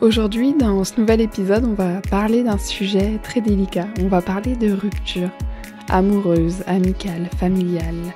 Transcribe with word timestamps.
Aujourd'hui, 0.00 0.54
dans 0.54 0.84
ce 0.84 1.00
nouvel 1.00 1.20
épisode, 1.20 1.64
on 1.64 1.74
va 1.74 2.00
parler 2.08 2.44
d'un 2.44 2.56
sujet 2.56 3.18
très 3.24 3.40
délicat. 3.40 3.88
On 4.00 4.06
va 4.06 4.22
parler 4.22 4.54
de 4.54 4.72
rupture, 4.72 5.28
amoureuse, 5.88 6.62
amicale, 6.68 7.28
familiale. 7.36 8.14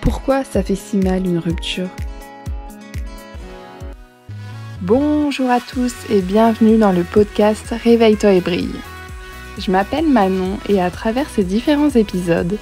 Pourquoi 0.00 0.42
ça 0.42 0.62
fait 0.62 0.74
si 0.74 0.96
mal 0.96 1.26
une 1.26 1.36
rupture? 1.36 1.88
Bonjour 4.80 5.50
à 5.50 5.60
tous 5.60 5.92
et 6.08 6.22
bienvenue 6.22 6.78
dans 6.78 6.92
le 6.92 7.02
podcast 7.02 7.74
Réveille-toi 7.84 8.32
et 8.32 8.40
brille. 8.40 8.80
Je 9.58 9.70
m'appelle 9.70 10.08
Manon 10.08 10.56
et 10.66 10.80
à 10.80 10.90
travers 10.90 11.28
ces 11.28 11.44
différents 11.44 11.90
épisodes, 11.90 12.56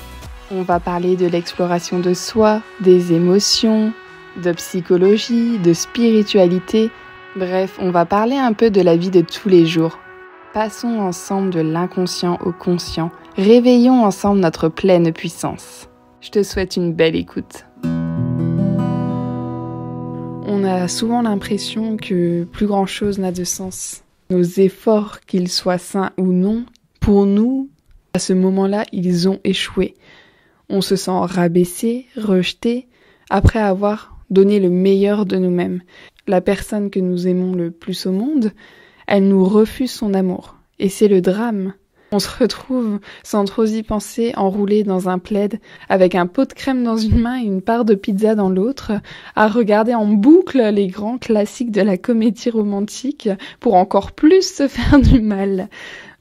on 0.51 0.63
va 0.63 0.81
parler 0.81 1.15
de 1.15 1.27
l'exploration 1.27 2.01
de 2.01 2.15
soi, 2.15 2.63
des 2.81 3.13
émotions, 3.13 3.93
de 4.43 4.51
psychologie, 4.51 5.59
de 5.59 5.73
spiritualité 5.73 6.91
Bref, 7.37 7.79
on 7.83 7.91
va 7.91 8.07
parler 8.07 8.37
un 8.37 8.55
peu 8.55 8.71
de 8.71 8.81
la 8.81 8.97
vie 8.97 9.11
de 9.11 9.21
tous 9.21 9.51
les 9.51 9.67
jours. 9.67 9.99
Passons 10.55 11.01
ensemble 11.01 11.51
de 11.51 11.61
l'inconscient 11.61 12.39
au 12.43 12.51
conscient. 12.51 13.11
Réveillons 13.37 14.05
ensemble 14.07 14.41
notre 14.41 14.71
pleine 14.71 15.13
puissance. 15.13 15.91
Je 16.23 16.31
te 16.31 16.43
souhaite 16.43 16.77
une 16.77 16.95
belle 16.95 17.15
écoute. 17.15 17.67
On 20.47 20.65
a 20.65 20.89
souvent 20.89 21.21
l'impression 21.21 21.99
que 21.99 22.45
plus 22.45 22.67
grand 22.67 22.87
chose 22.87 23.19
n'a 23.19 23.33
de 23.33 23.45
sens. 23.45 24.03
Nos 24.31 24.43
efforts, 24.43 25.21
qu'ils 25.21 25.51
soient 25.51 25.77
sains 25.77 26.13
ou 26.17 26.33
non, 26.33 26.65
pour 27.01 27.27
nous, 27.27 27.69
à 28.15 28.19
ce 28.19 28.33
moment-là, 28.33 28.87
ils 28.93 29.29
ont 29.29 29.41
échoué. 29.45 29.95
On 30.71 30.81
se 30.81 30.97
sent 30.97 31.11
rabaissé, 31.13 32.07
rejeté, 32.17 32.89
après 33.29 33.61
avoir 33.61 34.16
donné 34.31 34.61
le 34.61 34.71
meilleur 34.71 35.27
de 35.27 35.37
nous-mêmes 35.37 35.81
la 36.27 36.41
personne 36.41 36.91
que 36.91 37.01
nous 37.01 37.29
aimons 37.29 37.55
le 37.55 37.71
plus 37.71 38.07
au 38.07 38.13
monde, 38.13 38.53
elle 39.07 39.29
nous 39.29 39.45
refuse 39.45 39.93
son 39.93 40.15
amour. 40.15 40.57
Et 40.79 40.89
c'est 40.89 41.09
le 41.09 41.21
drame. 41.21 41.75
On 42.13 42.19
se 42.21 42.29
retrouve, 42.39 43.01
sans 43.25 43.45
trop 43.45 43.65
y 43.65 43.83
penser, 43.83 44.33
enroulé 44.37 44.85
dans 44.85 45.09
un 45.09 45.19
plaid, 45.19 45.59
avec 45.89 46.15
un 46.15 46.27
pot 46.27 46.49
de 46.49 46.53
crème 46.53 46.85
dans 46.85 46.97
une 46.97 47.19
main 47.19 47.41
et 47.41 47.45
une 47.45 47.63
part 47.63 47.85
de 47.85 47.97
pizza 47.97 48.37
dans 48.37 48.49
l'autre, 48.49 48.93
à 49.35 49.49
regarder 49.49 49.95
en 49.95 50.07
boucle 50.07 50.63
les 50.71 50.87
grands 50.87 51.19
classiques 51.19 51.73
de 51.73 51.83
la 51.83 51.99
comédie 51.99 52.51
romantique 52.51 53.29
pour 53.59 53.75
encore 53.75 54.13
plus 54.13 54.43
se 54.43 54.69
faire 54.69 55.01
du 55.01 55.21
mal. 55.21 55.69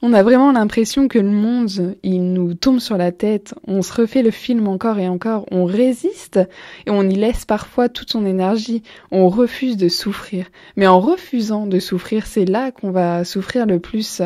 On 0.01 0.11
a 0.11 0.23
vraiment 0.23 0.51
l'impression 0.51 1.07
que 1.07 1.19
le 1.19 1.29
monde, 1.29 1.95
il 2.03 2.33
nous 2.33 2.53
tombe 2.53 2.79
sur 2.79 2.97
la 2.97 3.13
tête, 3.13 3.55
on 3.65 3.81
se 3.81 3.93
refait 3.93 4.23
le 4.23 4.31
film 4.31 4.67
encore 4.67 4.99
et 4.99 5.07
encore, 5.07 5.45
on 5.51 5.63
résiste 5.63 6.39
et 6.85 6.91
on 6.91 7.03
y 7.03 7.15
laisse 7.15 7.45
parfois 7.45 7.87
toute 7.87 8.11
son 8.11 8.25
énergie, 8.25 8.83
on 9.11 9.29
refuse 9.29 9.77
de 9.77 9.87
souffrir. 9.87 10.47
Mais 10.75 10.85
en 10.85 10.99
refusant 10.99 11.65
de 11.65 11.79
souffrir, 11.79 12.27
c'est 12.27 12.45
là 12.45 12.71
qu'on 12.71 12.91
va 12.91 13.23
souffrir 13.23 13.65
le 13.65 13.79
plus. 13.79 14.21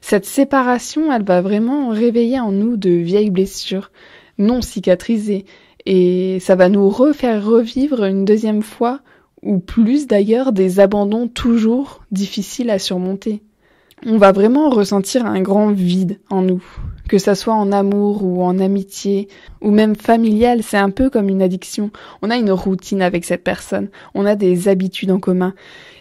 Cette 0.00 0.26
séparation, 0.26 1.12
elle 1.12 1.24
va 1.24 1.40
vraiment 1.40 1.90
réveiller 1.90 2.40
en 2.40 2.50
nous 2.50 2.76
de 2.76 2.90
vieilles 2.90 3.30
blessures 3.30 3.92
non 4.36 4.62
cicatrisées. 4.62 5.44
Et 5.86 6.38
ça 6.40 6.56
va 6.56 6.68
nous 6.68 6.88
refaire 6.88 7.44
revivre 7.44 8.04
une 8.04 8.24
deuxième 8.24 8.62
fois 8.62 9.00
ou 9.42 9.58
plus 9.58 10.06
d'ailleurs 10.06 10.52
des 10.52 10.80
abandons 10.80 11.28
toujours 11.28 12.02
difficiles 12.10 12.70
à 12.70 12.78
surmonter 12.78 13.42
on 14.06 14.18
va 14.18 14.32
vraiment 14.32 14.70
ressentir 14.70 15.24
un 15.26 15.40
grand 15.40 15.70
vide 15.70 16.18
en 16.30 16.42
nous. 16.42 16.62
Que 17.08 17.18
ça 17.18 17.34
soit 17.34 17.54
en 17.54 17.70
amour 17.70 18.24
ou 18.24 18.42
en 18.42 18.58
amitié 18.58 19.28
ou 19.60 19.70
même 19.70 19.94
familial, 19.94 20.62
c'est 20.62 20.78
un 20.78 20.90
peu 20.90 21.10
comme 21.10 21.28
une 21.28 21.42
addiction. 21.42 21.90
On 22.22 22.30
a 22.30 22.36
une 22.36 22.50
routine 22.50 23.02
avec 23.02 23.24
cette 23.24 23.44
personne, 23.44 23.88
on 24.14 24.24
a 24.24 24.36
des 24.36 24.68
habitudes 24.68 25.10
en 25.10 25.20
commun. 25.20 25.54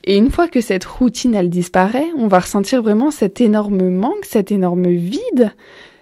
Et 0.06 0.18
une 0.18 0.32
fois 0.32 0.48
que 0.48 0.62
cette 0.62 0.86
routine 0.86 1.36
elle 1.36 1.50
disparaît, 1.50 2.08
on 2.18 2.28
va 2.28 2.40
ressentir 2.40 2.82
vraiment 2.82 3.12
cet 3.12 3.42
énorme 3.42 3.90
manque, 3.90 4.26
cet 4.26 4.52
énorme 4.52 4.88
vide. 4.88 5.52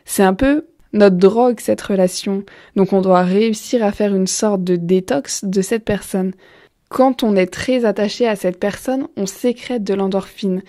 C'est 0.05 0.23
un 0.23 0.33
peu 0.33 0.65
notre 0.93 1.17
drogue 1.17 1.59
cette 1.59 1.81
relation. 1.81 2.43
Donc 2.75 2.93
on 2.93 3.01
doit 3.01 3.23
réussir 3.23 3.83
à 3.83 3.91
faire 3.91 4.13
une 4.13 4.27
sorte 4.27 4.63
de 4.63 4.75
détox 4.75 5.45
de 5.45 5.61
cette 5.61 5.85
personne. 5.85 6.33
Quand 6.89 7.23
on 7.23 7.35
est 7.35 7.47
très 7.47 7.85
attaché 7.85 8.27
à 8.27 8.35
cette 8.35 8.59
personne, 8.59 9.07
on 9.15 9.25
sécrète 9.25 9.83
de 9.83 9.93
l'endorphine 9.93 10.61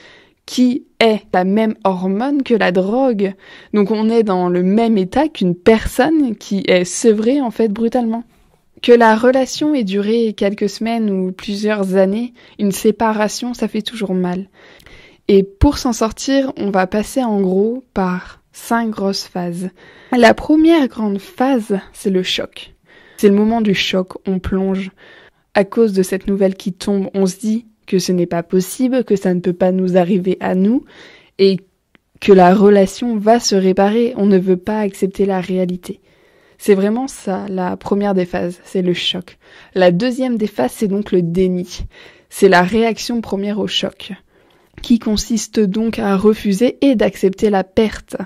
qui 0.46 0.86
est 1.00 1.22
la 1.32 1.44
même 1.44 1.74
hormone 1.84 2.42
que 2.42 2.54
la 2.54 2.72
drogue. 2.72 3.34
Donc 3.74 3.90
on 3.90 4.08
est 4.08 4.22
dans 4.22 4.48
le 4.48 4.62
même 4.62 4.98
état 4.98 5.28
qu'une 5.28 5.54
personne 5.54 6.36
qui 6.36 6.62
est 6.66 6.84
sevrée 6.84 7.40
en 7.40 7.50
fait 7.50 7.68
brutalement. 7.68 8.24
Que 8.82 8.92
la 8.92 9.14
relation 9.14 9.74
ait 9.74 9.84
duré 9.84 10.34
quelques 10.36 10.68
semaines 10.68 11.08
ou 11.10 11.30
plusieurs 11.30 11.94
années, 11.94 12.34
une 12.58 12.72
séparation, 12.72 13.54
ça 13.54 13.68
fait 13.68 13.82
toujours 13.82 14.14
mal. 14.14 14.48
Et 15.28 15.44
pour 15.44 15.78
s'en 15.78 15.92
sortir, 15.92 16.52
on 16.56 16.70
va 16.70 16.88
passer 16.88 17.22
en 17.22 17.40
gros 17.40 17.84
par 17.94 18.42
cinq 18.52 18.90
grosses 18.90 19.24
phases. 19.24 19.70
La 20.10 20.34
première 20.34 20.88
grande 20.88 21.20
phase, 21.20 21.78
c'est 21.92 22.10
le 22.10 22.24
choc. 22.24 22.74
C'est 23.16 23.28
le 23.28 23.36
moment 23.36 23.60
du 23.60 23.74
choc, 23.74 24.14
on 24.26 24.40
plonge. 24.40 24.90
À 25.54 25.64
cause 25.64 25.92
de 25.92 26.02
cette 26.02 26.26
nouvelle 26.26 26.56
qui 26.56 26.72
tombe, 26.72 27.08
on 27.14 27.26
se 27.26 27.38
dit 27.38 27.66
ce 27.98 28.12
n'est 28.12 28.26
pas 28.26 28.42
possible, 28.42 29.04
que 29.04 29.16
ça 29.16 29.34
ne 29.34 29.40
peut 29.40 29.52
pas 29.52 29.72
nous 29.72 29.96
arriver 29.96 30.36
à 30.40 30.54
nous 30.54 30.84
et 31.38 31.58
que 32.20 32.32
la 32.32 32.54
relation 32.54 33.16
va 33.16 33.40
se 33.40 33.54
réparer. 33.54 34.14
On 34.16 34.26
ne 34.26 34.38
veut 34.38 34.56
pas 34.56 34.80
accepter 34.80 35.26
la 35.26 35.40
réalité. 35.40 36.00
C'est 36.58 36.74
vraiment 36.74 37.08
ça, 37.08 37.46
la 37.48 37.76
première 37.76 38.14
des 38.14 38.24
phases, 38.24 38.60
c'est 38.64 38.82
le 38.82 38.94
choc. 38.94 39.38
La 39.74 39.90
deuxième 39.90 40.36
des 40.36 40.46
phases, 40.46 40.70
c'est 40.70 40.86
donc 40.86 41.10
le 41.10 41.20
déni. 41.20 41.80
C'est 42.30 42.48
la 42.48 42.62
réaction 42.62 43.20
première 43.20 43.58
au 43.58 43.66
choc, 43.66 44.12
qui 44.80 45.00
consiste 45.00 45.58
donc 45.58 45.98
à 45.98 46.16
refuser 46.16 46.78
et 46.80 46.94
d'accepter 46.94 47.50
la 47.50 47.64
perte. 47.64 48.16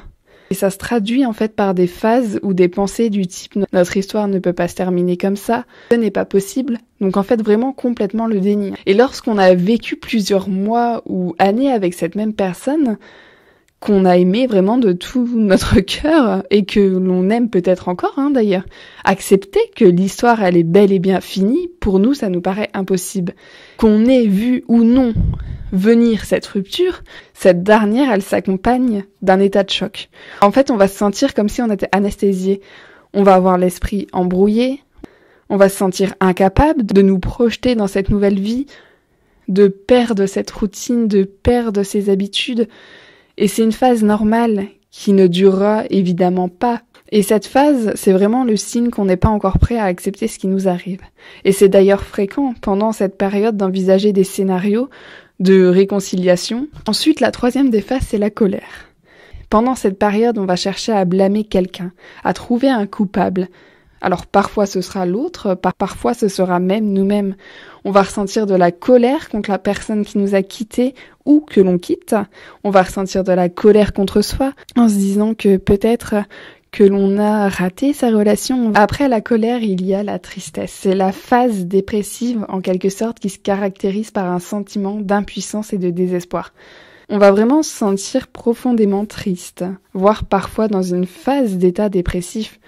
Et 0.51 0.55
ça 0.55 0.71
se 0.71 0.79
traduit 0.79 1.27
en 1.27 1.33
fait 1.33 1.55
par 1.55 1.75
des 1.75 1.87
phases 1.87 2.39
ou 2.43 2.55
des 2.55 2.69
pensées 2.69 3.11
du 3.11 3.27
type 3.27 3.57
notre 3.73 3.97
histoire 3.97 4.29
ne 4.29 4.39
peut 4.39 4.53
pas 4.53 4.69
se 4.69 4.75
terminer 4.75 5.17
comme 5.17 5.37
ça, 5.37 5.65
ce 5.91 5.97
n'est 5.97 6.11
pas 6.11 6.25
possible. 6.25 6.79
Donc 7.01 7.17
en 7.17 7.23
fait 7.23 7.43
vraiment 7.43 7.73
complètement 7.73 8.27
le 8.27 8.41
déni. 8.41 8.73
Et 8.87 8.95
lorsqu'on 8.95 9.39
a 9.39 9.55
vécu 9.55 9.97
plusieurs 9.97 10.49
mois 10.49 11.03
ou 11.07 11.35
années 11.39 11.73
avec 11.73 11.95
cette 11.95 12.15
même 12.15 12.33
personne, 12.33 12.97
qu'on 13.81 14.05
a 14.05 14.17
aimé 14.17 14.47
vraiment 14.47 14.79
de 14.79 14.93
tout 14.93 15.29
notre 15.35 15.81
cœur 15.81 16.43
et 16.51 16.65
que 16.65 16.81
l'on 16.81 17.29
aime 17.31 17.51
peut-être 17.51 17.89
encore 17.89 18.15
hein, 18.17 18.31
d'ailleurs. 18.31 18.65
Accepter 19.05 19.61
que 19.75 19.85
l'histoire 19.85 20.43
elle 20.43 20.57
est 20.57 20.63
bel 20.63 20.93
et 20.93 20.99
bien 20.99 21.21
finie, 21.21 21.69
pour 21.81 21.99
nous 21.99 22.15
ça 22.15 22.29
nous 22.29 22.41
paraît 22.41 22.71
impossible. 22.75 23.35
Qu'on 23.77 24.07
ait 24.07 24.27
vu 24.27 24.65
ou 24.69 24.83
non 24.83 25.13
venir 25.73 26.25
cette 26.25 26.47
rupture, 26.47 27.03
cette 27.35 27.63
dernière, 27.63 28.13
elle 28.13 28.23
s'accompagne 28.23 29.05
d'un 29.23 29.41
état 29.41 29.65
de 29.65 29.71
choc. 29.71 30.09
En 30.41 30.51
fait, 30.51 30.71
on 30.71 30.77
va 30.77 30.89
se 30.89 30.97
sentir 30.97 31.35
comme 31.35 31.49
si 31.49 31.63
on 31.63 31.71
était 31.71 31.89
anesthésié. 31.93 32.61
On 33.13 33.23
va 33.23 33.35
avoir 33.35 33.59
l'esprit 33.59 34.07
embrouillé, 34.13 34.83
on 35.49 35.57
va 35.57 35.69
se 35.69 35.77
sentir 35.77 36.15
incapable 36.21 36.85
de 36.85 37.03
nous 37.03 37.19
projeter 37.19 37.75
dans 37.75 37.87
cette 37.87 38.11
nouvelle 38.11 38.39
vie, 38.39 38.67
de 39.49 39.69
perdre 39.69 40.27
cette 40.27 40.51
routine, 40.51 41.09
de 41.09 41.25
perdre 41.25 41.83
ses 41.83 42.11
habitudes. 42.11 42.69
Et 43.39 43.49
c'est 43.49 43.63
une 43.63 43.73
phase 43.73 44.03
normale 44.03 44.67
qui 44.91 45.13
ne 45.13 45.27
durera 45.27 45.85
évidemment 45.91 46.49
pas. 46.49 46.83
Et 47.13 47.23
cette 47.23 47.47
phase, 47.47 47.93
c'est 47.95 48.13
vraiment 48.13 48.43
le 48.43 48.57
signe 48.57 48.91
qu'on 48.91 49.05
n'est 49.05 49.17
pas 49.17 49.29
encore 49.29 49.59
prêt 49.59 49.79
à 49.79 49.85
accepter 49.85 50.27
ce 50.27 50.39
qui 50.41 50.49
nous 50.49 50.67
arrive. 50.67 51.01
Et 51.45 51.53
c'est 51.53 51.69
d'ailleurs 51.69 52.03
fréquent 52.03 52.55
pendant 52.61 52.91
cette 52.91 53.17
période 53.17 53.57
d'envisager 53.57 54.13
des 54.13 54.25
scénarios 54.25 54.89
de 55.41 55.67
réconciliation. 55.67 56.69
Ensuite, 56.87 57.21
la 57.21 57.31
troisième 57.31 57.71
des 57.71 57.81
phases, 57.81 58.07
c'est 58.09 58.19
la 58.19 58.31
colère. 58.31 58.87
Pendant 59.51 59.75
cette 59.75 59.99
période, 59.99 60.39
on 60.39 60.47
va 60.47 60.57
chercher 60.57 60.93
à 60.93 61.05
blâmer 61.05 61.45
quelqu'un, 61.45 61.93
à 62.25 62.33
trouver 62.33 62.69
un 62.69 62.87
coupable. 62.87 63.49
Alors 64.01 64.27
parfois 64.27 64.67
ce 64.67 64.81
sera 64.81 65.07
l'autre, 65.07 65.55
parfois 65.55 66.15
ce 66.15 66.29
sera 66.29 66.61
même 66.61 66.93
nous-mêmes. 66.93 67.35
On 67.85 67.91
va 67.91 68.03
ressentir 68.03 68.47
de 68.47 68.55
la 68.55 68.71
colère 68.71 69.29
contre 69.29 69.51
la 69.51 69.59
personne 69.59 70.05
qui 70.05 70.19
nous 70.19 70.35
a 70.35 70.43
quittés 70.43 70.95
ou 71.25 71.41
que 71.41 71.61
l'on 71.61 71.79
quitte. 71.79 72.15
On 72.63 72.71
va 72.71 72.83
ressentir 72.83 73.25
de 73.25 73.33
la 73.33 73.49
colère 73.49 73.93
contre 73.93 74.21
soi 74.21 74.53
en 74.77 74.89
se 74.89 74.95
disant 74.95 75.35
que 75.35 75.57
peut-être 75.57 76.17
que 76.77 76.85
l'on 76.85 77.17
a 77.17 77.49
raté 77.49 77.95
sa 77.95 78.11
relation. 78.11 78.71
Après 78.75 79.09
la 79.09 79.23
colère, 79.23 79.63
il 79.63 79.83
y 79.83 79.95
a 79.95 80.03
la 80.03 80.19
tristesse. 80.19 80.77
C'est 80.83 80.95
la 80.95 81.11
phase 81.11 81.65
dépressive, 81.65 82.45
en 82.51 82.61
quelque 82.61 82.91
sorte, 82.91 83.19
qui 83.19 83.31
se 83.31 83.39
caractérise 83.39 84.11
par 84.11 84.31
un 84.31 84.41
sentiment 84.41 85.01
d'impuissance 85.01 85.73
et 85.73 85.79
de 85.79 85.89
désespoir. 85.89 86.53
On 87.09 87.17
va 87.17 87.31
vraiment 87.31 87.63
se 87.63 87.71
sentir 87.71 88.29
profondément 88.29 89.07
triste, 89.07 89.65
voire 89.95 90.27
parfois 90.27 90.69
dans 90.69 90.83
une 90.83 91.07
phase 91.07 91.57
d'état 91.57 91.89
dépressif. 91.89 92.61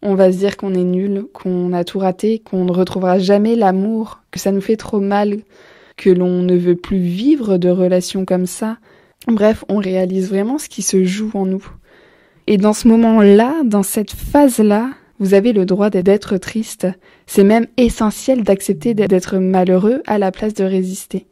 On 0.00 0.14
va 0.14 0.32
se 0.32 0.38
dire 0.38 0.56
qu'on 0.56 0.72
est 0.72 0.82
nul, 0.82 1.26
qu'on 1.34 1.74
a 1.74 1.84
tout 1.84 1.98
raté, 1.98 2.38
qu'on 2.38 2.64
ne 2.64 2.72
retrouvera 2.72 3.18
jamais 3.18 3.56
l'amour, 3.56 4.20
que 4.30 4.40
ça 4.40 4.52
nous 4.52 4.62
fait 4.62 4.76
trop 4.76 5.00
mal, 5.00 5.40
que 5.98 6.08
l'on 6.08 6.42
ne 6.42 6.56
veut 6.56 6.76
plus 6.76 7.00
vivre 7.00 7.58
de 7.58 7.68
relations 7.68 8.24
comme 8.24 8.46
ça. 8.46 8.78
Bref, 9.26 9.66
on 9.68 9.76
réalise 9.76 10.30
vraiment 10.30 10.56
ce 10.56 10.70
qui 10.70 10.80
se 10.80 11.04
joue 11.04 11.30
en 11.34 11.44
nous. 11.44 11.66
Et 12.50 12.56
dans 12.56 12.72
ce 12.72 12.88
moment-là, 12.88 13.62
dans 13.64 13.84
cette 13.84 14.10
phase-là, 14.10 14.90
vous 15.20 15.34
avez 15.34 15.52
le 15.52 15.64
droit 15.66 15.88
d'être 15.88 16.36
triste. 16.36 16.88
C'est 17.28 17.44
même 17.44 17.68
essentiel 17.76 18.42
d'accepter 18.42 18.92
d'être 18.92 19.38
malheureux 19.38 20.02
à 20.08 20.18
la 20.18 20.32
place 20.32 20.54
de 20.54 20.64
résister. 20.64 21.28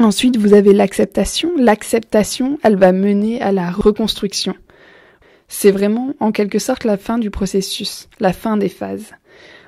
Ensuite, 0.00 0.38
vous 0.38 0.54
avez 0.54 0.72
l'acceptation. 0.72 1.50
L'acceptation, 1.58 2.58
elle 2.62 2.76
va 2.76 2.92
mener 2.92 3.42
à 3.42 3.52
la 3.52 3.70
reconstruction. 3.70 4.54
C'est 5.48 5.70
vraiment 5.70 6.14
en 6.18 6.32
quelque 6.32 6.60
sorte 6.60 6.84
la 6.84 6.96
fin 6.96 7.18
du 7.18 7.30
processus, 7.30 8.08
la 8.18 8.32
fin 8.32 8.56
des 8.56 8.70
phases. 8.70 9.10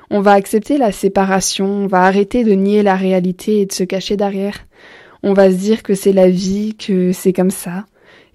On 0.08 0.22
va 0.22 0.32
accepter 0.32 0.78
la 0.78 0.92
séparation, 0.92 1.66
on 1.66 1.86
va 1.88 2.04
arrêter 2.04 2.42
de 2.42 2.52
nier 2.52 2.82
la 2.82 2.96
réalité 2.96 3.60
et 3.60 3.66
de 3.66 3.72
se 3.72 3.84
cacher 3.84 4.16
derrière. 4.16 4.64
On 5.22 5.34
va 5.34 5.50
se 5.50 5.56
dire 5.56 5.82
que 5.82 5.94
c'est 5.94 6.14
la 6.14 6.30
vie, 6.30 6.74
que 6.74 7.12
c'est 7.12 7.34
comme 7.34 7.50
ça. 7.50 7.84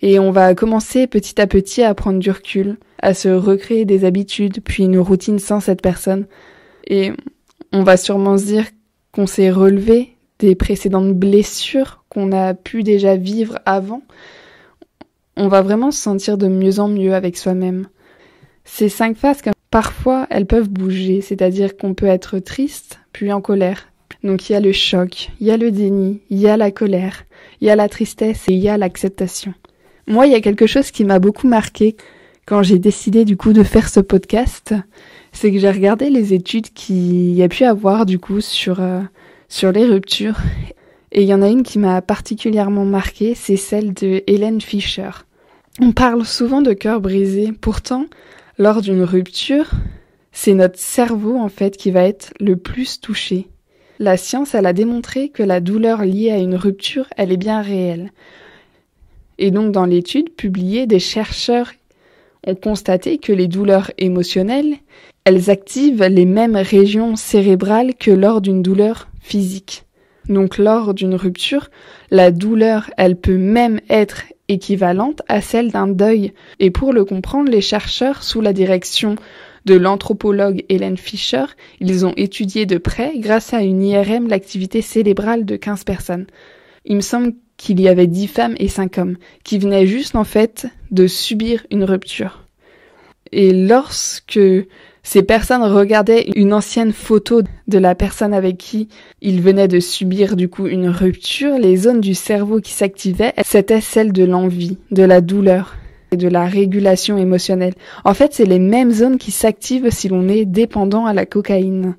Et 0.02 0.20
on 0.20 0.31
va 0.31 0.54
commencer 0.56 1.08
petit 1.08 1.40
à 1.40 1.48
petit 1.48 1.81
à 1.81 1.94
prendre 1.94 2.20
du 2.20 2.30
recul, 2.30 2.78
à 3.00 3.14
se 3.14 3.30
recréer 3.30 3.86
des 3.86 4.06
habitudes, 4.06 4.62
puis 4.64 4.84
une 4.84 5.00
routine 5.00 5.40
sans 5.40 5.60
cette 5.60 5.81
personne. 5.81 6.25
Et 6.88 7.12
on 7.72 7.84
va 7.84 7.98
sûrement 7.98 8.38
se 8.38 8.46
dire 8.46 8.66
qu'on 9.12 9.28
s'est 9.28 9.52
relevé 9.52 10.16
des 10.40 10.56
précédentes 10.56 11.14
blessures 11.14 12.04
qu'on 12.10 12.31
a 12.31 12.54
pu 12.54 12.84
déjà 12.84 13.16
vivre 13.16 13.60
avant 13.66 14.02
on 15.36 15.48
va 15.48 15.62
vraiment 15.62 15.92
se 15.92 16.02
sentir 16.02 16.38
de 16.38 16.48
mieux 16.48 16.80
en 16.80 16.88
mieux 16.88 17.14
avec 17.14 17.38
soi-même. 17.38 17.88
Ces 18.66 18.90
cinq 18.90 19.18
phases, 19.18 19.42
parfois, 19.72 20.28
elles 20.30 20.46
peuvent 20.46 20.70
bouger, 20.70 21.22
c'est-à-dire 21.22 21.75
qu'on 21.75 21.94
peut 21.94 22.06
être 22.06 22.40
triste, 22.40 23.00
puis 23.12 23.31
en 23.34 23.42
colère. 23.42 23.90
Donc 24.24 24.50
il 24.50 24.54
y 24.54 24.56
a 24.56 24.62
le 24.62 24.72
choc, 24.72 25.31
il 25.42 25.48
y 25.48 25.52
a 25.52 25.58
le 25.58 25.72
déni, 25.72 26.22
il 26.30 26.38
y 26.38 26.48
a 26.48 26.56
la 26.56 26.72
colère, 26.72 27.25
il 27.60 27.68
y 27.68 27.70
a 27.70 27.75
la 27.75 27.90
tristesse 27.90 28.48
et 28.48 28.54
il 28.54 28.60
y 28.60 28.70
a 28.70 28.78
l'acceptation. 28.78 29.54
Moi, 30.07 30.27
il 30.27 30.33
y 30.33 30.35
a 30.35 30.41
quelque 30.41 30.67
chose 30.67 30.91
qui 30.91 31.05
m'a 31.05 31.19
beaucoup 31.19 31.47
marqué 31.47 31.95
quand 32.45 32.61
j'ai 32.61 32.79
décidé 32.79 33.23
du 33.23 33.38
coup 33.38 33.53
de 33.53 33.63
faire 33.63 33.88
ce 33.88 34.01
podcast, 34.01 34.73
c'est 35.31 35.51
que 35.51 35.59
j'ai 35.59 35.71
regardé 35.71 36.09
les 36.09 36.33
études 36.33 36.73
qu'il 36.73 37.33
y 37.33 37.41
a 37.41 37.47
pu 37.47 37.63
avoir 37.63 38.05
du 38.05 38.19
coup 38.19 38.41
sur 38.41 38.81
euh, 38.81 39.01
les 39.73 39.85
ruptures 39.85 40.38
et 41.13 41.21
il 41.21 41.27
y 41.27 41.33
en 41.33 41.44
a 41.44 41.47
une 41.47 41.63
qui 41.63 41.77
m'a 41.77 42.01
particulièrement 42.01 42.85
marquée, 42.85 43.35
c'est 43.35 43.55
celle 43.55 43.94
de 43.94 44.23
Hélène 44.25 44.61
Fischer. 44.61 45.11
On 45.79 45.91
parle 45.91 46.25
souvent 46.25 46.61
de 46.61 46.73
cœur 46.73 47.01
brisé, 47.01 47.51
pourtant, 47.51 48.07
lors 48.57 48.81
d'une 48.81 49.03
rupture, 49.03 49.69
c'est 50.31 50.55
notre 50.55 50.79
cerveau 50.79 51.38
en 51.38 51.50
fait 51.50 51.77
qui 51.77 51.91
va 51.91 52.03
être 52.03 52.33
le 52.39 52.57
plus 52.57 53.00
touché. 53.00 53.47
La 54.00 54.17
science, 54.17 54.55
elle 54.55 54.65
a 54.65 54.73
démontré 54.73 55.29
que 55.29 55.44
la 55.44 55.59
douleur 55.59 56.03
liée 56.03 56.31
à 56.31 56.39
une 56.39 56.55
rupture, 56.55 57.05
elle 57.15 57.31
est 57.31 57.38
bien 57.38 57.61
réelle. 57.61 58.11
Et 59.38 59.51
donc 59.51 59.71
dans 59.71 59.85
l'étude 59.85 60.33
publiée, 60.33 60.88
des 60.88 61.00
chercheurs 61.00 61.71
ont 62.45 62.56
constaté 62.56 63.18
que 63.18 63.31
les 63.31 63.47
douleurs 63.47 63.91
émotionnelles, 63.97 64.75
elles 65.25 65.50
activent 65.50 66.03
les 66.03 66.25
mêmes 66.25 66.57
régions 66.57 67.15
cérébrales 67.15 67.95
que 67.95 68.12
lors 68.12 68.41
d'une 68.41 68.62
douleur 68.62 69.07
physique. 69.21 69.85
Donc 70.30 70.57
lors 70.57 70.94
d'une 70.94 71.15
rupture, 71.15 71.69
la 72.12 72.31
douleur, 72.31 72.89
elle 72.97 73.15
peut 73.15 73.38
même 73.38 73.80
être 73.89 74.24
équivalente 74.47 75.21
à 75.27 75.41
celle 75.41 75.71
d'un 75.71 75.88
deuil. 75.88 76.33
Et 76.59 76.71
pour 76.71 76.94
le 76.94 77.06
comprendre, 77.06 77.50
les 77.50 77.62
chercheurs, 77.62 78.24
sous 78.24 78.41
la 78.41 78.53
direction 78.53 79.15
de 79.65 79.75
l'anthropologue 79.75 80.65
Hélène 80.69 80.97
Fischer, 80.97 81.45
ils 81.79 82.06
ont 82.06 82.13
étudié 82.18 82.65
de 82.65 82.77
près, 82.77 83.13
grâce 83.18 83.53
à 83.53 83.62
une 83.62 83.81
IRM, 83.81 84.27
l'activité 84.27 84.81
cérébrale 84.81 85.45
de 85.45 85.56
15 85.56 85.83
personnes. 85.86 86.27
Il 86.86 86.97
me 86.97 87.01
semble 87.01 87.33
qu'il 87.63 87.80
y 87.80 87.88
avait 87.88 88.07
10 88.07 88.27
femmes 88.27 88.56
et 88.57 88.68
5 88.68 88.98
hommes, 88.98 89.15
qui 89.45 89.57
venaient 89.57 89.88
juste 89.88 90.18
en 90.18 90.25
fait 90.25 90.68
de 90.92 91.07
subir 91.07 91.65
une 91.71 91.86
rupture. 91.86 92.44
Et 93.31 93.54
lorsque 93.54 94.39
ces 95.01 95.24
personnes 95.24 95.63
regardaient 95.63 96.25
une 96.36 96.51
ancienne 96.51 96.92
photo 96.92 97.42
de 97.69 97.77
la 97.77 97.95
personne 97.95 98.33
avec 98.33 98.57
qui 98.57 98.89
ils 99.21 99.42
venaient 99.42 99.69
de 99.69 99.80
subir 99.80 100.36
du 100.36 100.50
coup 100.50 100.68
une 100.68 100.89
rupture. 100.89 101.57
Les 101.57 101.77
zones 101.77 102.01
du 102.01 102.15
cerveau 102.15 102.60
qui 102.60 102.74
s'activaient, 102.74 103.33
c'était 103.45 103.80
celles 103.80 104.12
de 104.12 104.25
l'envie, 104.25 104.77
de 104.92 105.04
la 105.04 105.21
douleur 105.21 105.75
et 106.12 106.18
de 106.18 106.27
la 106.27 106.45
régulation 106.45 107.18
émotionnelle. 107.18 107.75
En 108.04 108.13
fait, 108.13 108.33
c'est 108.33 108.45
les 108.45 108.60
mêmes 108.60 108.92
zones 108.92 109.18
qui 109.18 109.31
s'activent 109.31 109.89
si 109.89 110.10
l'on 110.10 110.27
est 110.27 110.44
dépendant 110.44 111.06
à 111.06 111.13
la 111.13 111.25
cocaïne. 111.25 111.95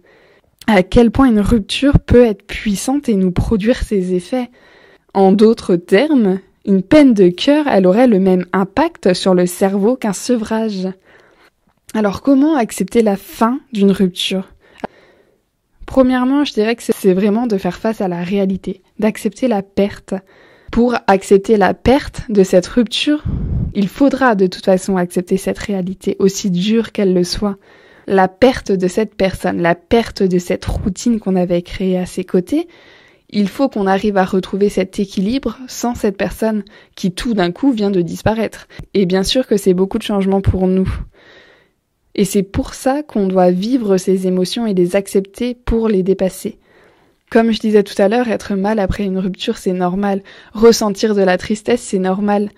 À 0.67 0.83
quel 0.83 1.11
point 1.11 1.31
une 1.31 1.41
rupture 1.41 2.01
peut 2.01 2.27
être 2.27 2.47
puissante 2.47 3.09
et 3.09 3.15
nous 3.15 3.33
produire 3.33 3.83
ses 3.83 4.13
effets? 4.13 4.51
En 5.15 5.31
d'autres 5.31 5.77
termes, 5.77 6.41
une 6.65 6.83
peine 6.83 7.15
de 7.15 7.29
cœur, 7.29 7.69
elle 7.69 7.87
aurait 7.87 8.09
le 8.09 8.19
même 8.19 8.47
impact 8.53 9.15
sur 9.15 9.33
le 9.33 9.47
cerveau 9.47 9.95
qu'un 9.95 10.13
sevrage. 10.13 10.89
Alors 11.95 12.21
comment 12.21 12.57
accepter 12.57 13.01
la 13.01 13.17
fin 13.17 13.61
d'une 13.73 13.93
rupture? 13.93 14.49
Premièrement, 15.87 16.45
je 16.45 16.53
dirais 16.53 16.75
que 16.75 16.83
c'est 16.83 17.15
vraiment 17.15 17.47
de 17.47 17.59
faire 17.59 17.77
face 17.77 18.01
à 18.01 18.09
la 18.09 18.25
réalité, 18.25 18.83
d'accepter 18.99 19.47
la 19.47 19.63
perte. 19.63 20.15
Pour 20.73 20.97
accepter 21.07 21.57
la 21.57 21.75
perte 21.75 22.23
de 22.29 22.43
cette 22.43 22.67
rupture, 22.67 23.23
il 23.75 23.87
faudra 23.87 24.35
de 24.35 24.49
toute 24.49 24.65
façon 24.65 24.97
accepter 24.97 25.37
cette 25.37 25.61
réalité, 25.61 26.17
aussi 26.19 26.51
dure 26.51 26.91
qu'elle 26.91 27.15
le 27.15 27.23
soit. 27.23 27.57
La 28.09 28.27
perte 28.27 28.73
de 28.73 28.89
cette 28.89 29.15
personne, 29.15 29.63
la 29.63 29.77
perte 29.77 30.25
de 30.25 30.39
cette 30.41 30.65
routine 30.65 31.21
qu'on 31.21 31.37
avait 31.37 31.63
créée 31.63 31.99
à 31.99 32.07
ses 32.07 32.25
côtés, 32.25 32.67
il 33.35 33.49
faut 33.49 33.69
qu'on 33.69 33.89
arrive 33.89 34.17
à 34.17 34.25
retrouver 34.25 34.69
cet 34.69 34.99
équilibre 35.01 35.59
sans 35.67 35.97
cette 35.97 36.17
personne 36.17 36.63
qui 36.95 37.13
tout 37.13 37.35
d'un 37.35 37.51
coup 37.51 37.73
vient 37.73 37.91
de 37.91 38.01
disparaître. 38.01 38.69
Et 38.95 39.07
bien 39.07 39.25
sûr 39.25 39.49
que 39.49 39.57
c'est 39.57 39.75
beaucoup 39.75 39.99
de 39.99 40.05
changements 40.05 40.41
pour 40.41 40.69
nous. 40.69 40.89
Et 42.15 42.25
c'est 42.25 42.45
pour 42.45 42.75
ça 42.75 43.03
qu'on 43.03 43.27
doit 43.27 43.51
vivre 43.51 43.97
ces 43.97 44.29
émotions 44.29 44.67
et 44.67 44.75
les 44.75 44.95
accepter 44.95 45.55
pour 45.55 45.89
les 45.89 46.05
dépasser. 46.05 46.59
Comme 47.29 47.51
je 47.51 47.59
disais 47.59 47.83
tout 47.83 48.01
à 48.01 48.09
l'heure, 48.09 48.29
être 48.29 48.55
mal 48.55 48.79
après 48.79 49.03
une 49.03 49.19
rupture, 49.19 49.57
c'est 49.57 49.73
normal. 49.73 50.23
Ressentir 50.53 51.17
de 51.17 51.23
la 51.23 51.37
tristesse, 51.37 51.83
c'est 51.83 51.99
normal. 51.99 52.51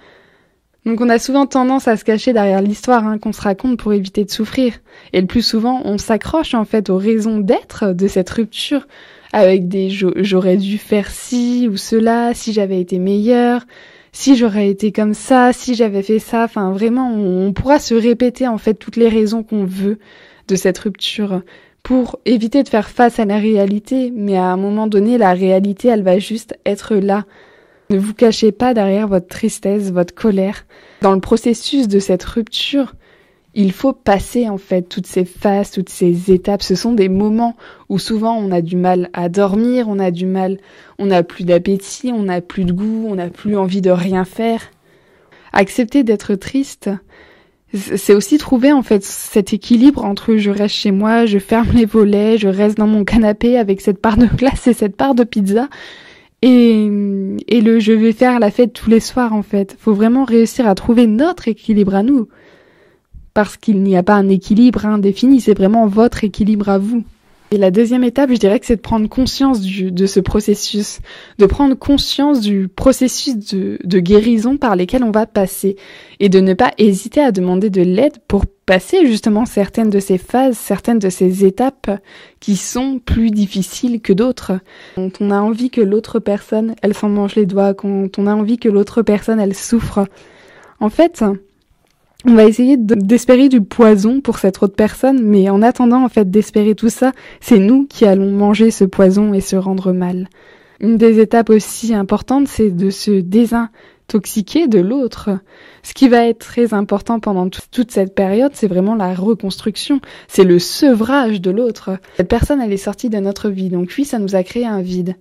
Donc 0.85 1.01
on 1.01 1.09
a 1.09 1.19
souvent 1.19 1.47
tendance 1.47 1.89
à 1.89 1.97
se 1.97 2.05
cacher 2.05 2.35
derrière 2.35 2.61
l'histoire 2.61 3.07
hein, 3.07 3.19
qu'on 3.19 3.33
se 3.33 3.41
raconte 3.41 3.79
pour 3.79 3.95
éviter 3.95 4.27
de 4.27 4.31
souffrir. 4.31 4.75
Et 5.15 5.23
le 5.23 5.27
plus 5.27 5.41
souvent, 5.41 5.81
on 5.87 5.97
s'accroche 5.97 6.53
en 6.53 6.67
fait 6.67 6.91
aux 6.91 6.99
raisons 6.99 7.39
d'être 7.39 7.95
de 7.95 8.07
cette 8.07 8.29
rupture, 8.29 8.87
avec 9.37 9.69
des 9.69 9.91
j'aurais 9.91 10.57
dû 10.57 10.79
faire 10.79 11.11
ci 11.11 11.69
ou 11.71 11.77
cela, 11.77 12.33
si 12.33 12.55
j'avais 12.55 12.81
été 12.81 12.99
meilleur, 12.99 13.67
si 14.11 14.35
j'aurais 14.35 14.71
été 14.71 14.93
comme 14.93 15.13
ça, 15.13 15.53
si 15.53 15.75
j'avais 15.75 16.03
fait 16.03 16.21
ça, 16.21 16.45
enfin 16.45 16.71
vraiment, 16.73 17.13
on, 17.13 17.53
pourra 17.53 17.79
se 17.79 17.95
répéter 17.95 18.49
en 18.49 18.57
fait 18.57 18.73
toutes 18.73 18.97
les 18.97 19.11
raisons 19.11 19.43
qu'on 19.43 19.67
veut 19.67 19.99
de 20.49 20.57
cette 20.57 20.79
rupture 20.79 21.43
pour 21.83 22.19
éviter 22.25 22.63
de 22.63 22.69
faire 22.71 22.89
face 22.89 23.19
à 23.19 23.27
la 23.27 23.37
réalité, 23.37 24.11
mais 24.11 24.39
à 24.39 24.45
un 24.45 24.57
moment 24.57 24.87
donné, 24.87 25.19
la 25.19 25.35
réalité, 25.35 25.89
elle 25.89 26.03
va 26.03 26.19
juste 26.19 26.59
être 26.65 26.95
là. 26.95 27.27
Ne 27.91 27.99
vous 27.99 28.15
cachez 28.15 28.53
pas 28.53 28.73
derrière 28.73 29.07
votre 29.07 29.29
tristesse, 29.29 29.93
votre 29.93 30.15
colère. 30.15 30.65
Dans 31.03 31.13
le 31.13 31.21
processus 31.21 31.89
de 31.89 31.99
cette 31.99 32.25
rupture, 32.25 32.95
il 33.59 33.73
faut 33.73 33.95
passer 33.95 34.51
en 34.51 34.59
fait 34.59 34.83
toutes 34.83 35.07
ces 35.07 35.25
phases, 35.25 35.71
toutes 35.71 35.89
ces 35.89 36.31
étapes. 36.31 36.63
Ce 36.63 36.75
sont 36.75 36.93
des 36.93 37.09
moments 37.09 37.57
où 37.89 37.99
souvent 37.99 38.37
on 38.37 38.53
a 38.53 38.61
du 38.61 38.77
mal 38.77 39.09
à 39.15 39.31
dormir, 39.31 39.87
on 39.89 39.99
a 39.99 40.11
du 40.11 40.27
mal, 40.27 40.59
on 40.99 41.07
n'a 41.07 41.23
plus 41.23 41.45
d'appétit, 41.45 42.13
on 42.13 42.25
n'a 42.25 42.43
plus 42.43 42.67
de 42.67 42.73
goût, 42.73 43.07
on 43.09 43.15
n'a 43.15 43.31
plus 43.31 43.57
envie 43.57 43.81
de 43.81 43.91
rien 43.91 44.27
faire. 44.27 44.61
Accepter 45.55 46.05
d'être 46.05 46.35
triste, 46.35 46.91
c'est 47.73 48.13
aussi 48.13 48.37
trouver 48.37 48.73
en 48.73 48.83
fait 48.83 49.03
cet 49.03 49.55
équilibre 49.55 50.05
entre 50.05 50.37
je 50.37 50.51
reste 50.51 50.75
chez 50.75 50.91
moi, 50.91 51.25
je 51.25 51.39
ferme 51.39 51.73
les 51.73 51.87
volets, 51.87 52.37
je 52.37 52.49
reste 52.49 52.77
dans 52.77 52.87
mon 52.87 53.05
canapé 53.05 53.57
avec 53.57 53.81
cette 53.81 54.03
part 54.03 54.19
de 54.19 54.27
glace 54.27 54.67
et 54.67 54.75
cette 54.75 54.97
part 54.97 55.15
de 55.15 55.25
pizza. 55.25 55.71
Et, 56.43 56.91
et 57.49 57.63
le 57.63 57.81
je 57.81 57.93
vais 57.93 58.13
faire 58.13 58.39
la 58.39 58.51
fête 58.51 58.75
tous 58.75 58.91
les 58.91 59.01
soirs 59.01 59.33
en 59.33 59.43
fait. 59.43 59.75
Faut 59.81 59.95
vraiment 59.95 60.25
réussir 60.25 60.69
à 60.69 60.75
trouver 60.75 61.07
notre 61.07 61.49
équilibre 61.49 61.95
à 61.95 62.03
nous 62.03 62.29
parce 63.37 63.59
qu'il 63.59 63.83
n'y 63.83 63.99
a 63.99 64.03
pas 64.03 64.15
un 64.15 64.31
équilibre 64.31 64.87
indéfini, 64.87 65.43
c'est 65.43 65.53
vraiment 65.53 65.87
votre 65.87 66.25
équilibre 66.25 66.71
à 66.71 66.79
vous. 66.79 67.05
Et 67.51 67.59
la 67.59 67.71
deuxième 67.71 68.03
étape, 68.03 68.31
je 68.31 68.39
dirais 68.39 68.59
que 68.59 68.65
c'est 68.65 68.77
de 68.77 68.81
prendre 68.81 69.11
conscience 69.11 69.61
de 69.61 70.07
ce 70.07 70.21
processus, 70.21 71.01
de 71.37 71.45
prendre 71.45 71.75
conscience 71.75 72.41
du 72.41 72.67
processus 72.67 73.37
de, 73.37 73.79
de 73.85 73.99
guérison 73.99 74.57
par 74.57 74.75
lesquels 74.75 75.05
on 75.05 75.11
va 75.11 75.27
passer, 75.27 75.77
et 76.19 76.31
de 76.31 76.41
ne 76.41 76.55
pas 76.55 76.73
hésiter 76.79 77.21
à 77.21 77.31
demander 77.31 77.69
de 77.69 77.83
l'aide 77.83 78.17
pour 78.27 78.47
passer 78.65 79.07
justement 79.07 79.45
certaines 79.45 79.91
de 79.91 80.01
ces 80.01 80.17
phases, 80.17 80.57
certaines 80.57 80.99
de 80.99 81.11
ces 81.11 81.45
étapes 81.45 81.91
qui 82.41 82.57
sont 82.57 83.01
plus 83.05 83.31
difficiles 83.31 84.01
que 84.01 84.15
d'autres. 84.15 84.53
Quand 84.95 85.21
on 85.21 85.31
a 85.31 85.41
envie 85.43 85.69
que 85.69 85.83
l'autre 85.83 86.21
personne, 86.21 86.75
elle 86.81 86.95
s'en 86.95 87.11
mange 87.11 87.35
les 87.35 87.45
doigts, 87.45 87.75
quand 87.75 88.19
on 88.19 88.27
a 88.29 88.35
envie 88.35 88.57
que 88.57 88.71
l'autre 88.71 89.03
personne, 89.03 89.41
elle 89.41 89.55
souffre. 89.55 90.09
En 90.81 90.89
fait, 90.89 91.23
on 92.25 92.35
va 92.35 92.45
essayer 92.45 92.77
d'espérer 92.77 93.49
du 93.49 93.61
poison 93.61 94.21
pour 94.21 94.39
cette 94.39 94.63
autre 94.63 94.75
personne, 94.75 95.23
mais 95.23 95.49
en 95.51 95.63
attendant 95.63 96.05
en 96.05 96.09
fait 96.09 96.31
d'espérer 96.31 96.75
tout 96.75 96.89
ça, 96.89 97.13
c'est 97.41 97.59
nous 97.59 97.87
qui 97.87 98.05
allons 98.05 98.31
manger 98.31 98.71
ce 98.71 98.85
poison 98.85 99.35
et 99.35 99.41
se 99.41 99.57
rendre 99.57 99.93
mal. 99.93 100.29
Une 100.81 100.97
des 100.97 101.21
étapes 101.21 101.51
aussi 101.51 101.95
importantes, 101.95 102.49
c'est 102.49 102.71
de 102.71 102.91
se 102.91 103.13
désintoxiquer 103.13 104.67
de 104.67 104.81
l'autre. 104.81 105.31
Ce 105.83 105.95
qui 105.95 106.09
va 106.09 106.27
être 106.27 106.41
très 106.41 106.75
important 106.75 107.21
pendant 107.21 107.49
toute 107.49 107.91
cette 107.91 108.15
période, 108.15 108.53
c'est 108.55 108.67
vraiment 108.67 108.95
la 108.95 109.15
reconstruction, 109.15 110.01
c'est 110.27 110.45
le 110.45 110.59
sevrage 110.59 111.41
de 111.41 111.51
l'autre. 111.51 111.99
Cette 112.17 112.29
personne, 112.29 112.61
elle 112.61 112.73
est 112.73 112.77
sortie 112.77 113.09
de 113.09 113.19
notre 113.19 113.51
vie, 113.51 113.69
donc 113.69 113.93
oui, 113.97 114.05
ça 114.05 114.19
nous 114.19 114.35
a 114.35 114.43
créé 114.43 114.67
un 114.67 114.83
vide. 114.83 115.17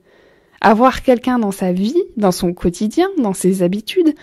Avoir 0.60 1.04
quelqu'un 1.04 1.40
dans 1.40 1.52
sa 1.52 1.72
vie, 1.72 2.02
dans 2.18 2.32
son 2.32 2.54
quotidien, 2.54 3.08
dans 3.22 3.34
ses 3.34 3.62
habitudes, 3.62 4.16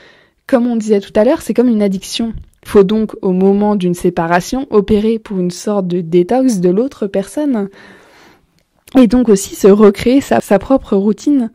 comme 0.47 0.67
on 0.67 0.77
disait 0.77 1.01
tout 1.01 1.13
à 1.15 1.25
l'heure, 1.25 1.43
c'est 1.43 1.55
comme 1.55 1.69
une 1.69 1.83
addiction. 1.83 2.33
Faut 2.65 2.85
donc, 2.85 3.17
au 3.23 3.33
moment 3.33 3.75
d'une 3.77 3.95
séparation, 3.95 4.67
opérer 4.71 5.19
pour 5.19 5.39
une 5.39 5.51
sorte 5.51 5.87
de 5.89 6.01
détox 6.01 6.61
de 6.61 6.71
l'autre 6.71 7.07
personne. 7.07 7.69
Et 8.97 9.07
donc 9.07 9.29
aussi 9.29 9.55
se 9.55 9.69
recréer 9.69 10.21
sa, 10.21 10.41
sa 10.41 10.59
propre 10.59 10.97
routine. 10.97 11.51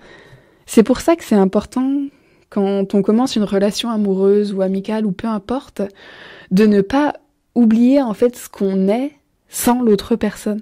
C'est 0.65 0.83
pour 0.83 0.99
ça 0.99 1.15
que 1.15 1.23
c'est 1.23 1.35
important, 1.35 2.01
quand 2.49 2.93
on 2.93 3.01
commence 3.01 3.35
une 3.35 3.43
relation 3.43 3.89
amoureuse 3.89 4.53
ou 4.53 4.61
amicale 4.61 5.05
ou 5.05 5.11
peu 5.11 5.27
importe, 5.27 5.81
de 6.51 6.65
ne 6.65 6.81
pas 6.81 7.13
oublier 7.55 8.01
en 8.01 8.13
fait 8.13 8.35
ce 8.35 8.49
qu'on 8.49 8.87
est 8.87 9.11
sans 9.49 9.81
l'autre 9.81 10.15
personne. 10.15 10.61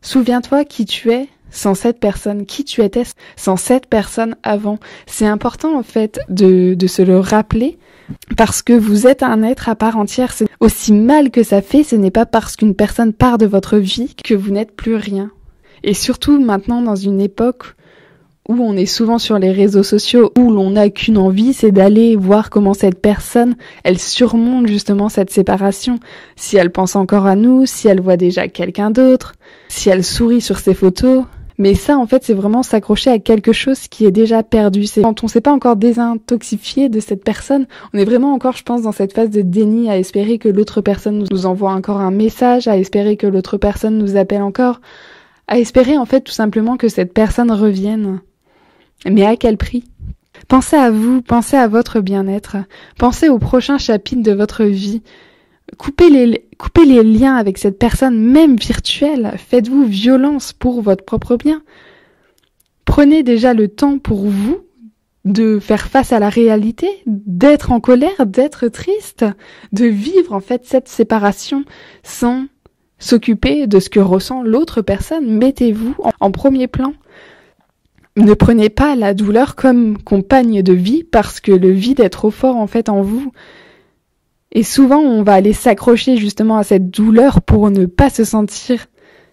Souviens-toi 0.00 0.64
qui 0.64 0.84
tu 0.84 1.10
es 1.10 1.28
sans 1.50 1.74
cette 1.74 2.00
personne, 2.00 2.46
qui 2.46 2.64
tu 2.64 2.82
étais 2.82 3.04
sans 3.36 3.56
cette 3.56 3.86
personne 3.86 4.36
avant. 4.42 4.78
C'est 5.06 5.26
important 5.26 5.76
en 5.76 5.82
fait 5.82 6.20
de, 6.28 6.74
de 6.74 6.86
se 6.86 7.02
le 7.02 7.18
rappeler 7.18 7.78
parce 8.36 8.62
que 8.62 8.72
vous 8.72 9.06
êtes 9.06 9.22
un 9.22 9.42
être 9.42 9.68
à 9.68 9.74
part 9.74 9.96
entière. 9.96 10.32
Aussi 10.60 10.92
mal 10.92 11.30
que 11.30 11.42
ça 11.42 11.62
fait, 11.62 11.82
ce 11.82 11.96
n'est 11.96 12.10
pas 12.10 12.26
parce 12.26 12.56
qu'une 12.56 12.74
personne 12.74 13.12
part 13.12 13.38
de 13.38 13.46
votre 13.46 13.78
vie 13.78 14.14
que 14.22 14.34
vous 14.34 14.50
n'êtes 14.50 14.74
plus 14.74 14.96
rien. 14.96 15.30
Et 15.82 15.94
surtout 15.94 16.40
maintenant 16.40 16.82
dans 16.82 16.96
une 16.96 17.20
époque 17.20 17.74
où 18.48 18.54
on 18.54 18.76
est 18.76 18.86
souvent 18.86 19.18
sur 19.18 19.38
les 19.38 19.52
réseaux 19.52 19.84
sociaux, 19.84 20.32
où 20.36 20.50
l'on 20.50 20.70
n'a 20.70 20.90
qu'une 20.90 21.18
envie, 21.18 21.52
c'est 21.52 21.70
d'aller 21.70 22.16
voir 22.16 22.50
comment 22.50 22.74
cette 22.74 23.00
personne, 23.00 23.54
elle 23.84 23.98
surmonte 23.98 24.66
justement 24.66 25.08
cette 25.08 25.30
séparation. 25.30 26.00
Si 26.34 26.56
elle 26.56 26.72
pense 26.72 26.96
encore 26.96 27.26
à 27.26 27.36
nous, 27.36 27.66
si 27.66 27.86
elle 27.86 28.00
voit 28.00 28.16
déjà 28.16 28.48
quelqu'un 28.48 28.90
d'autre, 28.90 29.34
si 29.68 29.90
elle 29.90 30.04
sourit 30.04 30.40
sur 30.40 30.58
ses 30.58 30.74
photos. 30.74 31.24
Mais 31.58 31.74
ça, 31.74 31.98
en 31.98 32.06
fait, 32.06 32.24
c'est 32.24 32.34
vraiment 32.34 32.62
s'accrocher 32.62 33.10
à 33.10 33.18
quelque 33.18 33.52
chose 33.52 33.88
qui 33.88 34.06
est 34.06 34.10
déjà 34.10 34.42
perdu. 34.42 34.86
C'est 34.86 35.02
quand 35.02 35.22
on 35.22 35.28
s'est 35.28 35.40
pas 35.40 35.52
encore 35.52 35.76
désintoxifié 35.76 36.88
de 36.88 37.00
cette 37.00 37.24
personne, 37.24 37.66
on 37.92 37.98
est 37.98 38.04
vraiment 38.04 38.32
encore, 38.32 38.56
je 38.56 38.62
pense, 38.62 38.82
dans 38.82 38.92
cette 38.92 39.12
phase 39.12 39.30
de 39.30 39.42
déni, 39.42 39.90
à 39.90 39.98
espérer 39.98 40.38
que 40.38 40.48
l'autre 40.48 40.80
personne 40.80 41.24
nous 41.30 41.46
envoie 41.46 41.72
encore 41.72 42.00
un 42.00 42.10
message, 42.10 42.68
à 42.68 42.76
espérer 42.76 43.16
que 43.16 43.26
l'autre 43.26 43.56
personne 43.56 43.98
nous 43.98 44.16
appelle 44.16 44.42
encore, 44.42 44.80
à 45.48 45.58
espérer, 45.58 45.96
en 45.98 46.06
fait, 46.06 46.22
tout 46.22 46.32
simplement 46.32 46.76
que 46.76 46.88
cette 46.88 47.12
personne 47.12 47.50
revienne. 47.50 48.20
Mais 49.06 49.24
à 49.24 49.36
quel 49.36 49.56
prix? 49.56 49.84
Pensez 50.48 50.76
à 50.76 50.90
vous, 50.90 51.22
pensez 51.22 51.56
à 51.56 51.68
votre 51.68 52.00
bien-être, 52.00 52.56
pensez 52.98 53.28
au 53.28 53.38
prochain 53.38 53.78
chapitre 53.78 54.22
de 54.22 54.32
votre 54.32 54.64
vie. 54.64 55.02
Coupez 55.78 56.10
les, 56.10 56.46
coupez 56.62 56.84
les 56.84 57.02
liens 57.02 57.34
avec 57.34 57.58
cette 57.58 57.76
personne, 57.76 58.16
même 58.16 58.54
virtuelle. 58.54 59.32
Faites-vous 59.36 59.84
violence 59.84 60.52
pour 60.52 60.80
votre 60.80 61.04
propre 61.04 61.36
bien. 61.36 61.60
Prenez 62.84 63.24
déjà 63.24 63.52
le 63.52 63.66
temps 63.66 63.98
pour 63.98 64.28
vous 64.28 64.60
de 65.24 65.58
faire 65.58 65.88
face 65.88 66.12
à 66.12 66.20
la 66.20 66.28
réalité, 66.28 66.88
d'être 67.06 67.72
en 67.72 67.80
colère, 67.80 68.26
d'être 68.26 68.68
triste, 68.68 69.24
de 69.72 69.86
vivre 69.86 70.32
en 70.32 70.38
fait 70.38 70.64
cette 70.64 70.86
séparation 70.86 71.64
sans 72.04 72.46
s'occuper 73.00 73.66
de 73.66 73.80
ce 73.80 73.90
que 73.90 73.98
ressent 73.98 74.44
l'autre 74.44 74.82
personne. 74.82 75.36
Mettez-vous 75.36 75.96
en 76.20 76.30
premier 76.30 76.68
plan. 76.68 76.94
Ne 78.16 78.34
prenez 78.34 78.68
pas 78.68 78.94
la 78.94 79.14
douleur 79.14 79.56
comme 79.56 79.98
compagne 79.98 80.62
de 80.62 80.72
vie 80.72 81.02
parce 81.02 81.40
que 81.40 81.50
le 81.50 81.70
vide 81.70 81.98
est 81.98 82.10
trop 82.10 82.30
fort 82.30 82.56
en 82.56 82.68
fait 82.68 82.88
en 82.88 83.02
vous. 83.02 83.32
Et 84.52 84.62
souvent 84.62 85.00
on 85.00 85.22
va 85.22 85.34
aller 85.34 85.54
s'accrocher 85.54 86.16
justement 86.16 86.58
à 86.58 86.62
cette 86.62 86.90
douleur 86.90 87.40
pour 87.42 87.70
ne 87.70 87.86
pas 87.86 88.10
se 88.10 88.24
sentir 88.24 88.86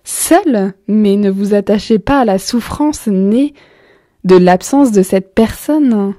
seul, 0.06 0.74
mais 0.88 1.18
ne 1.18 1.30
vous 1.30 1.54
attachez 1.54 2.00
pas 2.00 2.22
à 2.22 2.26
la 2.26 2.40
souffrance 2.40 3.08
née 3.08 3.54
de 4.24 4.36
l'absence 4.36 4.92
de 4.92 5.04
cette 5.04 5.36
personne. 5.36 6.14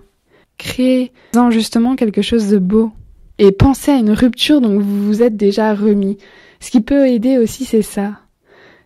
Créez-en 0.59 1.51
justement 1.51 1.97
quelque 1.97 2.23
chose 2.23 2.49
de 2.49 2.59
beau. 2.59 2.91
Et 3.39 3.53
pensez 3.53 3.91
à 3.91 3.97
une 3.97 4.13
rupture 4.13 4.61
dont 4.61 4.79
vous 4.79 5.07
vous 5.07 5.23
êtes 5.23 5.37
déjà 5.37 5.75
remis. 5.75 6.19
Ce 6.61 6.71
qui 6.71 6.83
peut 6.83 7.09
aider 7.09 7.39
aussi, 7.39 7.65
c'est 7.65 7.81
ça 7.81 8.21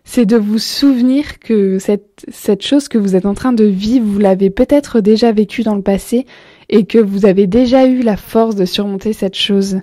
c'est 0.05 0.27
de 0.27 0.37
vous 0.37 0.59
souvenir 0.59 1.39
que 1.39 1.79
cette, 1.79 2.25
cette 2.29 2.61
chose 2.61 2.87
que 2.87 2.99
vous 2.99 3.15
êtes 3.15 3.25
en 3.25 3.33
train 3.33 3.53
de 3.53 3.65
vivre, 3.65 4.05
vous 4.05 4.19
l'avez 4.19 4.51
peut-être 4.51 5.01
déjà 5.01 5.31
vécue 5.31 5.63
dans 5.63 5.75
le 5.75 5.81
passé 5.81 6.25
et 6.69 6.85
que 6.85 6.99
vous 6.99 7.25
avez 7.25 7.47
déjà 7.47 7.87
eu 7.87 8.01
la 8.01 8.15
force 8.15 8.55
de 8.55 8.65
surmonter 8.65 9.13
cette 9.13 9.35
chose. 9.35 9.79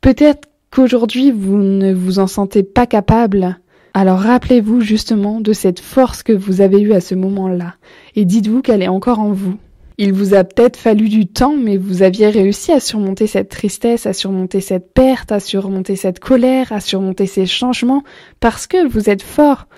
Peut-être 0.00 0.48
qu'aujourd'hui 0.70 1.32
vous 1.32 1.56
ne 1.56 1.92
vous 1.92 2.20
en 2.20 2.28
sentez 2.28 2.62
pas 2.62 2.86
capable. 2.86 3.58
Alors 3.94 4.20
rappelez-vous 4.20 4.80
justement 4.80 5.40
de 5.40 5.52
cette 5.52 5.80
force 5.80 6.22
que 6.22 6.32
vous 6.32 6.60
avez 6.60 6.80
eue 6.80 6.92
à 6.92 7.00
ce 7.00 7.16
moment-là 7.16 7.74
et 8.14 8.24
dites-vous 8.24 8.62
qu'elle 8.62 8.82
est 8.82 8.88
encore 8.88 9.18
en 9.18 9.32
vous. 9.32 9.56
Il 9.98 10.12
vous 10.12 10.34
a 10.34 10.44
peut-être 10.44 10.76
fallu 10.76 11.08
du 11.08 11.26
temps, 11.26 11.56
mais 11.56 11.78
vous 11.78 12.02
aviez 12.02 12.28
réussi 12.28 12.70
à 12.70 12.80
surmonter 12.80 13.26
cette 13.26 13.48
tristesse, 13.48 14.04
à 14.04 14.12
surmonter 14.12 14.60
cette 14.60 14.92
perte, 14.92 15.32
à 15.32 15.40
surmonter 15.40 15.96
cette 15.96 16.20
colère, 16.20 16.70
à 16.70 16.80
surmonter 16.80 17.24
ces 17.24 17.46
changements, 17.46 18.02
parce 18.38 18.66
que 18.66 18.86
vous 18.86 19.08
êtes 19.08 19.22
fort. 19.22 19.68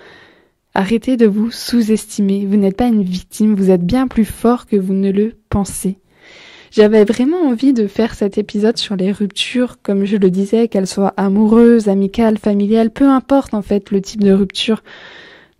Arrêtez 0.73 1.15
de 1.15 1.25
vous 1.25 1.51
sous-estimer. 1.51 2.45
Vous 2.45 2.57
n'êtes 2.57 2.75
pas 2.75 2.87
une 2.87 3.03
victime, 3.03 3.55
vous 3.55 3.71
êtes 3.71 3.85
bien 3.85 4.07
plus 4.07 4.25
fort 4.25 4.65
que 4.65 4.75
vous 4.75 4.93
ne 4.93 5.09
le 5.09 5.35
pensez. 5.49 5.99
J'avais 6.71 7.05
vraiment 7.05 7.47
envie 7.47 7.73
de 7.73 7.87
faire 7.87 8.13
cet 8.13 8.37
épisode 8.37 8.77
sur 8.77 8.97
les 8.97 9.13
ruptures, 9.13 9.81
comme 9.81 10.03
je 10.03 10.17
le 10.17 10.29
disais, 10.29 10.67
qu'elles 10.67 10.85
soient 10.85 11.13
amoureuses, 11.15 11.87
amicales, 11.87 12.37
familiales, 12.37 12.91
peu 12.91 13.07
importe 13.07 13.53
en 13.53 13.61
fait 13.61 13.89
le 13.89 14.01
type 14.01 14.21
de 14.21 14.33
rupture. 14.33 14.83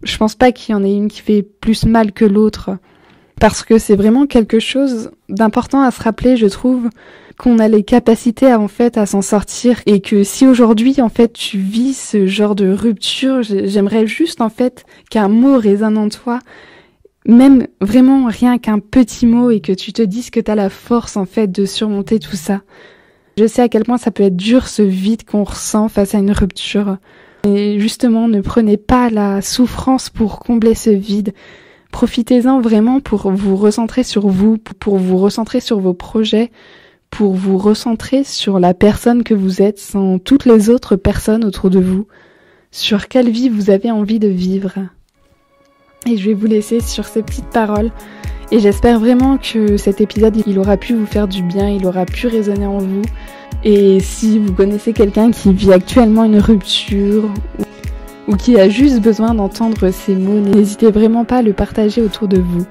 Je 0.04 0.18
pense 0.18 0.36
pas 0.36 0.52
qu'il 0.52 0.74
y 0.74 0.76
en 0.76 0.84
ait 0.84 0.94
une 0.94 1.08
qui 1.08 1.22
fait 1.22 1.44
plus 1.44 1.86
mal 1.86 2.12
que 2.12 2.26
l'autre 2.26 2.72
parce 3.40 3.64
que 3.64 3.78
c'est 3.78 3.96
vraiment 3.96 4.26
quelque 4.26 4.60
chose 4.60 5.12
d'important 5.30 5.82
à 5.82 5.92
se 5.92 6.02
rappeler, 6.02 6.38
je 6.38 6.48
trouve, 6.48 6.90
qu'on 7.38 7.58
a 7.58 7.70
les 7.70 7.84
capacités 7.84 8.54
en 8.54 8.68
fait 8.68 8.98
à 8.98 9.06
s'en 9.06 9.22
sortir 9.22 9.82
et 9.86 10.02
que 10.02 10.24
si 10.24 10.46
aujourd'hui 10.46 11.02
en 11.02 11.08
fait 11.08 11.32
tu 11.32 11.58
vis 11.58 11.98
ce 11.98 12.28
genre 12.28 12.54
de 12.54 12.70
rupture, 12.70 13.42
j'aimerais 13.42 14.06
juste 14.08 14.42
en 14.42 14.50
fait 14.50 14.84
qu'un 15.10 15.30
mot 15.30 15.58
résonne 15.58 15.98
en 15.98 16.10
toi, 16.10 16.40
même 17.26 17.66
vraiment 17.80 18.26
rien 18.28 18.58
qu'un 18.58 18.80
petit 18.80 19.26
mot 19.26 19.52
et 19.52 19.62
que 19.62 19.72
tu 19.72 19.94
te 19.94 20.02
dises 20.02 20.32
que 20.32 20.42
tu 20.42 20.54
la 20.54 20.70
force 20.70 21.16
en 21.16 21.26
fait 21.26 21.50
de 21.50 21.66
surmonter 21.66 22.20
tout 22.20 22.36
ça. 22.36 22.62
Je 23.38 23.48
sais 23.48 23.62
à 23.62 23.70
quel 23.70 23.86
point 23.86 23.98
ça 23.98 24.12
peut 24.12 24.24
être 24.24 24.36
dur 24.36 24.68
ce 24.68 24.82
vide 24.82 25.24
qu'on 25.24 25.46
ressent 25.46 25.88
face 25.88 26.14
à 26.14 26.18
une 26.18 26.32
rupture. 26.32 26.98
Et 27.46 27.80
justement, 27.80 28.28
ne 28.28 28.42
prenez 28.42 28.76
pas 28.76 29.10
la 29.10 29.42
souffrance 29.42 30.10
pour 30.10 30.40
combler 30.40 30.76
ce 30.76 30.90
vide. 30.90 31.34
Profitez-en 32.00 32.62
vraiment 32.62 33.02
pour 33.02 33.30
vous 33.30 33.58
recentrer 33.58 34.04
sur 34.04 34.30
vous, 34.30 34.58
pour 34.58 34.96
vous 34.96 35.18
recentrer 35.18 35.60
sur 35.60 35.82
vos 35.82 35.94
projets, 35.94 36.50
pour 37.10 37.34
vous 37.34 37.58
recentrer 37.58 38.24
sur 38.24 38.58
la 38.58 38.74
personne 38.74 39.22
que 39.22 39.34
vous 39.34 39.62
êtes 39.62 39.80
sans 39.80 40.18
toutes 40.18 40.46
les 40.46 40.70
autres 40.70 40.96
personnes 40.96 41.44
autour 41.44 41.70
de 41.70 41.80
vous, 41.80 42.08
sur 42.72 43.10
quelle 43.10 43.30
vie 43.30 43.50
vous 43.50 43.70
avez 43.70 43.92
envie 43.92 44.18
de 44.18 44.30
vivre. 44.30 44.76
Et 46.06 46.16
je 46.16 46.30
vais 46.30 46.34
vous 46.34 46.48
laisser 46.48 46.80
sur 46.80 47.04
ces 47.04 47.22
petites 47.22 47.50
paroles. 47.50 47.92
Et 48.50 48.60
j'espère 48.60 48.98
vraiment 48.98 49.38
que 49.38 49.76
cet 49.76 50.00
épisode, 50.00 50.42
il 50.48 50.58
aura 50.58 50.78
pu 50.78 50.94
vous 50.94 51.06
faire 51.06 51.28
du 51.28 51.44
bien, 51.44 51.68
il 51.68 51.86
aura 51.86 52.06
pu 52.06 52.28
résonner 52.28 52.66
en 52.66 52.78
vous. 52.78 53.02
Et 53.66 54.00
si 54.00 54.40
vous 54.40 54.54
connaissez 54.54 54.94
quelqu'un 54.94 55.32
qui 55.32 55.52
vit 55.52 55.74
actuellement 55.74 56.24
une 56.24 56.40
rupture 56.40 57.30
ou 58.30 58.36
qui 58.36 58.60
a 58.60 58.70
juste 58.70 59.02
besoin 59.02 59.34
d'entendre 59.34 59.90
ces 59.90 60.16
mots, 60.16 60.40
n'hésitez 60.40 60.92
vraiment 60.92 61.26
pas 61.26 61.38
à 61.38 61.42
le 61.42 61.52
partager 61.52 62.02
autour 62.02 62.28
de 62.28 62.40
vous. 62.40 62.66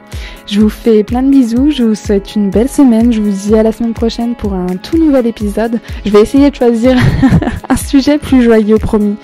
Je 0.46 0.60
vous 0.60 0.68
fais 0.68 1.02
plein 1.02 1.22
de 1.22 1.30
bisous, 1.30 1.70
je 1.72 1.82
vous 1.82 1.96
souhaite 1.96 2.36
une 2.36 2.48
belle 2.48 2.68
semaine, 2.68 3.12
je 3.12 3.20
vous 3.20 3.30
dis 3.30 3.54
à 3.56 3.64
la 3.64 3.72
semaine 3.72 3.92
prochaine 3.92 4.36
pour 4.36 4.54
un 4.54 4.76
tout 4.80 4.96
nouvel 4.96 5.26
épisode. 5.26 5.80
Je 6.06 6.10
vais 6.10 6.20
essayer 6.20 6.50
de 6.50 6.54
choisir 6.54 6.96
un 7.68 7.76
sujet 7.76 8.18
plus 8.18 8.42
joyeux, 8.42 8.78
promis. 8.78 9.16